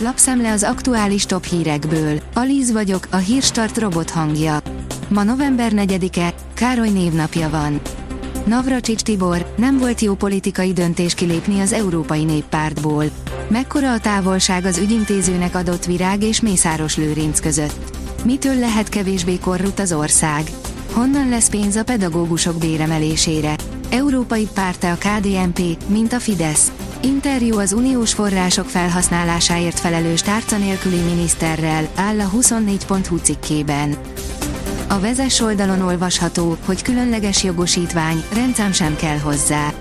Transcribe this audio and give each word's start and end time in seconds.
Lapszemle 0.00 0.52
az 0.52 0.62
aktuális 0.62 1.26
top 1.26 1.44
hírekből. 1.44 2.20
Alíz 2.34 2.72
vagyok, 2.72 3.06
a 3.10 3.16
hírstart 3.16 3.78
robot 3.78 4.10
hangja. 4.10 4.58
Ma 5.08 5.22
november 5.22 5.72
4-e, 5.74 6.34
Károly 6.54 6.88
névnapja 6.88 7.50
van. 7.50 7.80
Navracsics 8.44 9.02
Tibor, 9.02 9.54
nem 9.56 9.78
volt 9.78 10.00
jó 10.00 10.14
politikai 10.14 10.72
döntés 10.72 11.14
kilépni 11.14 11.60
az 11.60 11.72
Európai 11.72 12.24
Néppártból. 12.24 13.04
Mekkora 13.48 13.92
a 13.92 14.00
távolság 14.00 14.64
az 14.64 14.78
ügyintézőnek 14.78 15.54
adott 15.54 15.84
virág 15.84 16.22
és 16.22 16.40
Mészáros 16.40 16.96
Lőrinc 16.96 17.40
között? 17.40 17.96
Mitől 18.24 18.58
lehet 18.58 18.88
kevésbé 18.88 19.38
korrupt 19.38 19.78
az 19.78 19.92
ország? 19.92 20.50
Honnan 20.92 21.28
lesz 21.28 21.48
pénz 21.48 21.76
a 21.76 21.84
pedagógusok 21.84 22.58
béremelésére? 22.58 23.54
Európai 23.90 24.48
párta 24.54 24.90
a 24.90 24.98
KDNP, 24.98 25.60
mint 25.86 26.12
a 26.12 26.20
Fidesz. 26.20 26.72
Interjú 27.02 27.58
az 27.58 27.72
uniós 27.72 28.12
források 28.12 28.66
felhasználásáért 28.66 29.80
felelős 29.80 30.20
tárca 30.20 30.56
nélküli 30.58 30.96
miniszterrel, 30.96 31.88
áll 31.94 32.20
a 32.20 32.30
24.hu 32.36 33.16
cikkében. 33.16 33.96
A 34.88 35.00
vezes 35.00 35.40
oldalon 35.40 35.80
olvasható, 35.80 36.56
hogy 36.64 36.82
különleges 36.82 37.44
jogosítvány, 37.44 38.24
rendszám 38.34 38.72
sem 38.72 38.96
kell 38.96 39.18
hozzá. 39.18 39.72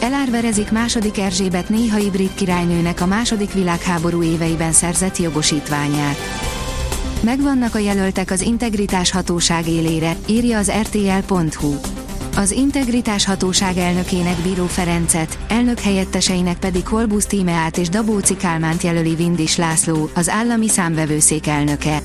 Elárverezik 0.00 0.70
második 0.70 1.18
Erzsébet 1.18 1.68
néhai 1.68 2.10
brit 2.10 2.34
királynőnek 2.34 3.00
a 3.00 3.06
második 3.06 3.52
világháború 3.52 4.22
éveiben 4.22 4.72
szerzett 4.72 5.16
jogosítványát. 5.16 6.16
Megvannak 7.20 7.74
a 7.74 7.78
jelöltek 7.78 8.30
az 8.30 8.40
integritás 8.40 9.10
hatóság 9.10 9.68
élére, 9.68 10.16
írja 10.26 10.58
az 10.58 10.72
rtl.hu. 10.82 11.74
Az 12.40 12.50
Integritás 12.50 13.24
Hatóság 13.24 13.76
elnökének 13.76 14.36
Bíró 14.36 14.66
Ferencet, 14.66 15.38
elnök 15.48 15.78
helyetteseinek 15.78 16.58
pedig 16.58 16.82
Kolbusz 16.82 17.26
Tímeát 17.26 17.78
és 17.78 17.88
Dabóci 17.88 18.36
Kálmánt 18.36 18.82
jelöli 18.82 19.14
Vindis 19.14 19.56
László, 19.56 20.10
az 20.14 20.28
állami 20.28 20.68
számvevőszék 20.68 21.46
elnöke. 21.46 22.00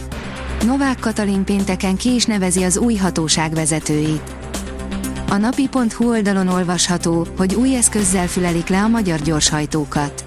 Novák 0.65 0.99
Katalin 0.99 1.43
pénteken 1.43 1.95
ki 1.95 2.13
is 2.13 2.25
nevezi 2.25 2.63
az 2.63 2.77
új 2.77 2.95
hatóság 2.95 3.53
vezetőit. 3.53 4.35
A 5.29 5.37
napi.hu 5.37 6.09
oldalon 6.09 6.47
olvasható, 6.47 7.27
hogy 7.37 7.55
új 7.55 7.75
eszközzel 7.75 8.27
fülelik 8.27 8.67
le 8.67 8.81
a 8.81 8.87
magyar 8.87 9.19
gyorshajtókat. 9.21 10.25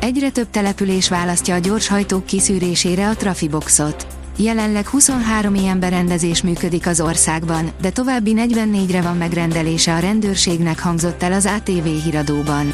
Egyre 0.00 0.30
több 0.30 0.50
település 0.50 1.08
választja 1.08 1.54
a 1.54 1.58
gyorshajtók 1.58 2.26
kiszűrésére 2.26 3.08
a 3.08 3.14
Trafiboxot. 3.14 4.17
Jelenleg 4.40 4.88
23 4.88 5.54
ilyen 5.54 5.80
berendezés 5.80 6.42
működik 6.42 6.86
az 6.86 7.00
országban, 7.00 7.70
de 7.80 7.90
további 7.90 8.34
44-re 8.36 9.02
van 9.02 9.16
megrendelése 9.16 9.94
a 9.94 9.98
rendőrségnek 9.98 10.80
hangzott 10.80 11.22
el 11.22 11.32
az 11.32 11.46
ATV 11.46 11.84
híradóban. 12.04 12.72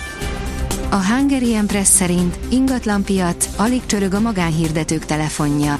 A 0.91 1.07
Hungarian 1.07 1.67
Press 1.67 1.89
szerint 1.89 2.39
ingatlanpiac, 2.49 3.49
alig 3.57 3.87
csörög 3.87 4.15
a 4.15 4.21
magánhirdetők 4.21 5.05
telefonja. 5.05 5.79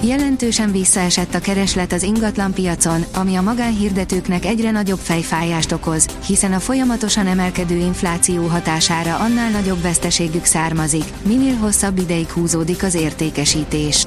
Jelentősen 0.00 0.72
visszaesett 0.72 1.34
a 1.34 1.40
kereslet 1.40 1.92
az 1.92 2.02
ingatlanpiacon, 2.02 3.04
ami 3.14 3.34
a 3.34 3.42
magánhirdetőknek 3.42 4.44
egyre 4.44 4.70
nagyobb 4.70 4.98
fejfájást 4.98 5.72
okoz, 5.72 6.06
hiszen 6.26 6.52
a 6.52 6.60
folyamatosan 6.60 7.26
emelkedő 7.26 7.76
infláció 7.76 8.46
hatására 8.46 9.16
annál 9.16 9.50
nagyobb 9.50 9.82
veszteségük 9.82 10.44
származik, 10.44 11.04
minél 11.22 11.54
hosszabb 11.54 11.98
ideig 11.98 12.30
húzódik 12.30 12.82
az 12.82 12.94
értékesítés. 12.94 14.06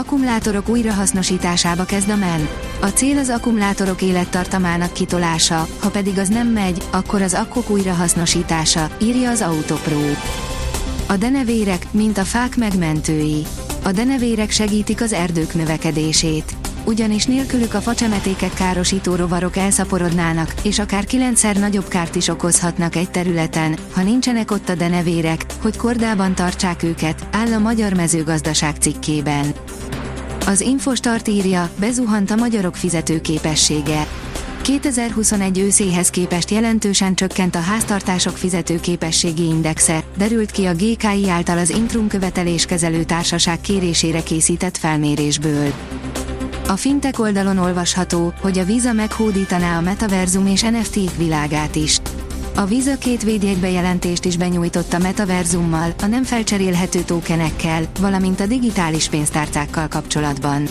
Akkumulátorok 0.00 0.68
újrahasznosításába 0.68 1.84
kezd 1.84 2.08
a 2.08 2.16
MEN. 2.16 2.48
A 2.80 2.86
cél 2.86 3.18
az 3.18 3.28
akkumulátorok 3.28 4.02
élettartamának 4.02 4.92
kitolása, 4.92 5.66
ha 5.80 5.90
pedig 5.90 6.18
az 6.18 6.28
nem 6.28 6.48
megy, 6.48 6.82
akkor 6.90 7.22
az 7.22 7.34
akkok 7.34 7.70
újrahasznosítása, 7.70 8.90
írja 9.02 9.30
az 9.30 9.40
Autopro. 9.40 10.00
A 11.08 11.16
denevérek, 11.16 11.86
mint 11.90 12.18
a 12.18 12.24
fák 12.24 12.56
megmentői. 12.56 13.46
A 13.82 13.92
denevérek 13.92 14.50
segítik 14.50 15.00
az 15.00 15.12
erdők 15.12 15.54
növekedését. 15.54 16.54
Ugyanis 16.84 17.24
nélkülük 17.24 17.74
a 17.74 17.80
facsemetéket 17.80 18.54
károsító 18.54 19.14
rovarok 19.14 19.56
elszaporodnának, 19.56 20.54
és 20.62 20.78
akár 20.78 21.04
kilencszer 21.04 21.56
nagyobb 21.56 21.88
kárt 21.88 22.14
is 22.14 22.28
okozhatnak 22.28 22.96
egy 22.96 23.10
területen, 23.10 23.78
ha 23.94 24.02
nincsenek 24.02 24.50
ott 24.50 24.68
a 24.68 24.74
denevérek, 24.74 25.44
hogy 25.62 25.76
kordában 25.76 26.34
tartsák 26.34 26.82
őket, 26.82 27.26
áll 27.32 27.52
a 27.52 27.58
Magyar 27.58 27.92
Mezőgazdaság 27.92 28.76
cikkében. 28.80 29.54
Az 30.46 30.60
Infostart 30.60 31.28
írja, 31.28 31.70
bezuhant 31.78 32.30
a 32.30 32.34
magyarok 32.34 32.76
fizetőképessége. 32.76 34.06
2021 34.62 35.58
őszéhez 35.58 36.10
képest 36.10 36.50
jelentősen 36.50 37.14
csökkent 37.14 37.54
a 37.54 37.60
háztartások 37.60 38.36
fizetőképességi 38.36 39.44
indexe, 39.44 40.04
derült 40.16 40.50
ki 40.50 40.64
a 40.64 40.74
GKI 40.74 41.28
által 41.28 41.58
az 41.58 41.70
Intrum 41.70 42.08
követeléskezelő 42.08 43.04
társaság 43.04 43.60
kérésére 43.60 44.22
készített 44.22 44.76
felmérésből. 44.76 45.72
A 46.68 46.76
fintek 46.76 47.18
oldalon 47.18 47.58
olvasható, 47.58 48.32
hogy 48.40 48.58
a 48.58 48.64
Visa 48.64 48.92
meghódítaná 48.92 49.76
a 49.76 49.80
metaverzum 49.80 50.46
és 50.46 50.62
NFT-k 50.62 51.16
világát 51.16 51.76
is. 51.76 51.99
A 52.60 52.66
Visa 52.66 52.98
két 52.98 53.22
védjegybejelentést 53.22 54.24
is 54.24 54.36
benyújtott 54.36 54.92
a 54.92 54.98
metaverzummal, 54.98 55.94
a 56.02 56.06
nem 56.06 56.22
felcserélhető 56.22 57.00
tokenekkel, 57.00 57.82
valamint 58.00 58.40
a 58.40 58.46
digitális 58.46 59.08
pénztárcákkal 59.08 59.88
kapcsolatban. 59.88 60.68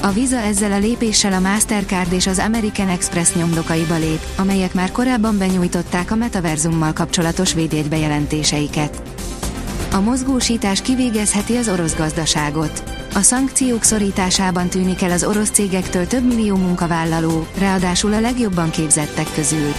A 0.00 0.10
Visa 0.10 0.36
ezzel 0.36 0.72
a 0.72 0.78
lépéssel 0.78 1.32
a 1.32 1.40
Mastercard 1.40 2.12
és 2.12 2.26
az 2.26 2.38
American 2.38 2.88
Express 2.88 3.34
nyomdokaiba 3.34 3.96
lép, 3.96 4.20
amelyek 4.36 4.74
már 4.74 4.92
korábban 4.92 5.38
benyújtották 5.38 6.10
a 6.10 6.14
metaverzummal 6.14 6.92
kapcsolatos 6.92 7.54
védjegybejelentéseiket. 7.54 9.02
A 9.92 10.00
mozgósítás 10.00 10.82
kivégezheti 10.82 11.56
az 11.56 11.68
orosz 11.68 11.96
gazdaságot. 11.96 12.82
A 13.14 13.20
szankciók 13.20 13.82
szorításában 13.82 14.68
tűnik 14.68 15.02
el 15.02 15.10
az 15.10 15.24
orosz 15.24 15.50
cégektől 15.50 16.06
több 16.06 16.26
millió 16.26 16.56
munkavállaló, 16.56 17.46
ráadásul 17.58 18.12
a 18.12 18.20
legjobban 18.20 18.70
képzettek 18.70 19.26
közül. 19.34 19.72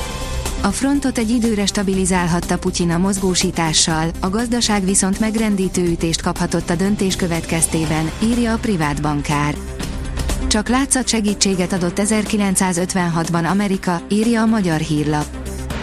A 0.61 0.71
frontot 0.71 1.17
egy 1.17 1.29
időre 1.29 1.65
stabilizálhatta 1.65 2.57
Putyin 2.57 2.91
a 2.91 2.97
mozgósítással, 2.97 4.09
a 4.19 4.29
gazdaság 4.29 4.85
viszont 4.85 5.19
megrendítő 5.19 5.85
ütést 5.85 6.21
kaphatott 6.21 6.69
a 6.69 6.75
döntés 6.75 7.15
következtében, 7.15 8.11
írja 8.23 8.53
a 8.53 8.57
privát 8.57 9.01
bankár. 9.01 9.55
Csak 10.47 10.69
látszat 10.69 11.07
segítséget 11.07 11.73
adott 11.73 11.99
1956-ban 12.01 13.49
Amerika, 13.49 14.01
írja 14.09 14.41
a 14.41 14.45
magyar 14.45 14.79
hírlap. 14.79 15.25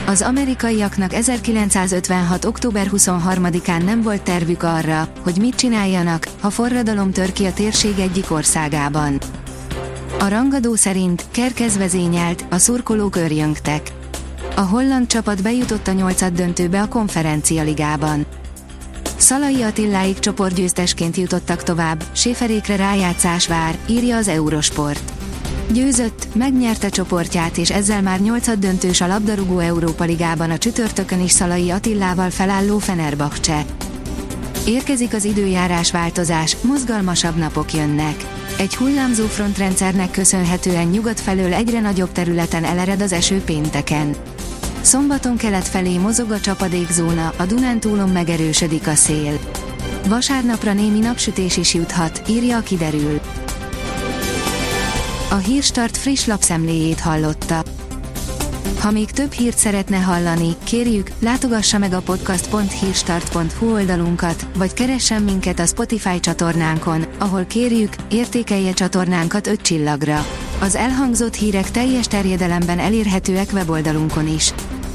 Az 0.06 0.22
amerikaiaknak 0.22 1.12
1956. 1.12 2.44
október 2.44 2.91
23-án 2.97 3.84
nem 3.84 4.03
volt 4.03 4.22
tervük 4.22 4.62
arra, 4.62 5.08
hogy 5.22 5.37
mit 5.38 5.54
csináljanak, 5.54 6.26
ha 6.41 6.50
forradalom 6.50 7.12
tör 7.12 7.32
ki 7.32 7.44
a 7.44 7.53
térség 7.53 7.98
egyik 7.98 8.31
országában. 8.31 9.19
A 10.19 10.28
rangadó 10.28 10.75
szerint 10.75 11.25
Kerkez 11.31 11.76
vezényelt, 11.76 12.44
a 12.50 12.58
szurkolók 12.58 13.16
örjöngtek. 13.16 13.93
A 14.59 14.61
holland 14.61 15.06
csapat 15.06 15.43
bejutott 15.43 15.89
a 15.89 15.93
nyolcad 15.93 16.33
döntőbe 16.33 16.83
a 16.83 16.89
konferencia 16.89 17.62
ligában. 17.62 18.27
Szalai 19.17 19.62
Attiláik 19.62 20.19
csoportgyőztesként 20.19 21.17
jutottak 21.17 21.62
tovább, 21.62 22.05
Séferékre 22.12 22.77
rájátszás 22.77 23.47
vár, 23.47 23.78
írja 23.87 24.17
az 24.17 24.28
Eurosport. 24.28 25.12
Győzött, 25.72 26.34
megnyerte 26.34 26.89
csoportját 26.89 27.59
és 27.59 27.71
ezzel 27.71 28.03
már 28.03 28.21
nyolcad 28.21 28.59
döntős 28.59 29.00
a 29.00 29.06
labdarúgó 29.06 29.59
Európa 29.59 30.05
Ligában 30.05 30.50
a 30.50 30.59
csütörtökön 30.59 31.21
is 31.21 31.31
Szalai 31.31 31.71
Attillával 31.71 32.31
felálló 32.31 32.78
Fenerbahce. 32.78 33.65
Érkezik 34.67 35.15
az 35.15 35.25
időjárás 35.25 35.91
változás, 35.91 36.56
mozgalmasabb 36.61 37.37
napok 37.37 37.73
jönnek. 37.73 38.27
Egy 38.59 38.77
hullámzó 38.77 39.27
frontrendszernek 39.27 40.11
köszönhetően 40.11 40.87
nyugat 40.87 41.21
felől 41.21 41.55
egyre 41.55 41.81
nagyobb 41.81 42.12
területen 42.12 42.65
elered 42.65 43.00
az 43.00 43.12
eső 43.12 43.41
pénteken. 43.41 44.17
Szombaton 44.87 45.37
kelet 45.37 45.69
felé 45.69 45.97
mozog 45.97 46.31
a 46.31 46.41
csapadékzóna, 46.41 47.33
a 47.37 47.45
Dunántúlon 47.45 48.09
megerősödik 48.09 48.87
a 48.87 48.95
szél. 48.95 49.39
Vasárnapra 50.09 50.73
némi 50.73 50.99
napsütés 50.99 51.56
is 51.56 51.75
juthat, 51.75 52.23
írja 52.29 52.56
a 52.56 52.61
kiderül. 52.61 53.21
A 55.31 55.35
Hírstart 55.35 55.97
friss 55.97 56.27
lapszemléjét 56.27 57.00
hallotta. 57.00 57.62
Ha 58.81 58.91
még 58.91 59.11
több 59.11 59.33
hírt 59.33 59.59
szeretne 59.59 59.97
hallani, 59.97 60.56
kérjük, 60.65 61.11
látogassa 61.19 61.79
meg 61.79 61.93
a 61.93 62.00
podcast.hírstart.hu 62.00 63.73
oldalunkat, 63.73 64.47
vagy 64.56 64.73
keressen 64.73 65.23
minket 65.23 65.59
a 65.59 65.67
Spotify 65.67 66.21
csatornánkon, 66.21 67.05
ahol 67.19 67.44
kérjük, 67.44 67.94
értékelje 68.11 68.73
csatornánkat 68.73 69.47
5 69.47 69.61
csillagra. 69.61 70.27
Az 70.61 70.75
elhangzott 70.75 71.35
hírek 71.35 71.71
teljes 71.71 72.06
terjedelemben 72.06 72.79
elérhetőek 72.79 73.49
weboldalunkon 73.53 74.29
is. 74.35 74.53